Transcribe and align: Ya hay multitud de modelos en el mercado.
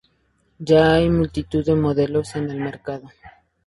Ya 0.57 0.93
hay 0.95 1.11
multitud 1.11 1.63
de 1.63 1.75
modelos 1.75 2.35
en 2.35 2.49
el 2.49 2.59
mercado. 2.59 3.07